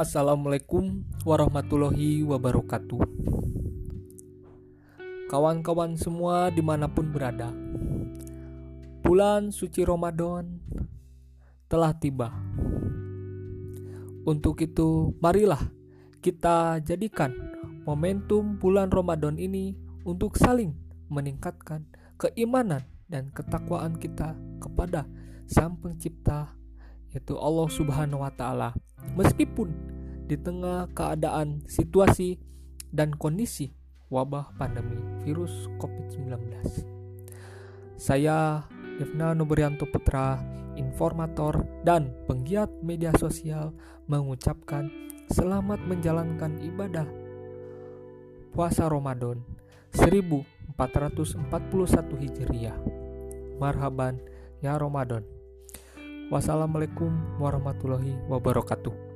Assalamualaikum 0.00 1.04
warahmatullahi 1.28 2.24
wabarakatuh. 2.24 3.04
Kawan-kawan 5.28 5.92
semua 6.00 6.48
di 6.48 6.64
mana 6.64 6.88
pun 6.88 7.12
berada, 7.12 7.52
bulan 9.04 9.52
suci 9.52 9.84
Ramadan 9.84 10.56
telah 11.68 11.92
tiba. 11.92 12.32
Untuk 14.24 14.64
itu, 14.64 15.12
marilah 15.20 15.68
kita 16.24 16.80
jadikan 16.80 17.36
momentum 17.84 18.56
bulan 18.56 18.88
Ramadan 18.88 19.36
ini 19.36 19.76
untuk 20.08 20.40
saling 20.40 20.72
meningkatkan 21.12 21.84
keimanan 22.16 22.88
dan 23.04 23.28
ketakwaan 23.36 24.00
kita 24.00 24.32
kepada 24.64 25.04
Sang 25.44 25.76
Pencipta, 25.76 26.56
yaitu 27.12 27.36
Allah 27.36 27.68
Subhanahu 27.68 28.24
wa 28.24 28.32
Ta'ala, 28.32 28.72
meskipun 29.12 29.89
di 30.30 30.38
tengah 30.38 30.86
keadaan 30.94 31.66
situasi 31.66 32.38
dan 32.94 33.10
kondisi 33.10 33.74
wabah 34.14 34.54
pandemi 34.54 34.94
virus 35.26 35.66
COVID-19. 35.82 36.54
Saya 37.98 38.62
Devna 39.02 39.34
Nubrianto 39.34 39.90
Putra, 39.90 40.38
informator 40.78 41.66
dan 41.82 42.14
penggiat 42.30 42.70
media 42.78 43.10
sosial 43.18 43.74
mengucapkan 44.06 44.86
selamat 45.34 45.82
menjalankan 45.82 46.62
ibadah 46.62 47.10
puasa 48.54 48.86
Ramadan 48.86 49.42
1441 49.98 50.78
Hijriah. 52.22 52.78
Marhaban 53.58 54.22
ya 54.62 54.78
Ramadan. 54.78 55.26
Wassalamualaikum 56.30 57.42
warahmatullahi 57.42 58.14
wabarakatuh. 58.30 59.09